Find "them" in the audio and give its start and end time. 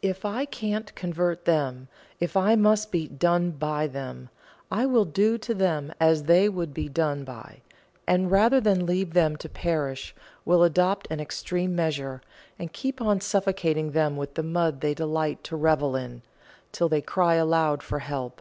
1.44-1.88, 3.86-4.30, 5.52-5.92, 9.12-9.36, 13.90-14.16